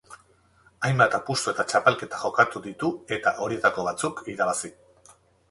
Hainbat 0.87 1.17
apustu 1.17 1.51
eta 1.53 1.65
txapelketa 1.73 2.21
jokatu 2.23 2.63
ditu, 2.65 2.91
eta, 3.19 3.35
horietako 3.45 3.87
batzuk 3.91 4.27
irabazi. 4.35 4.75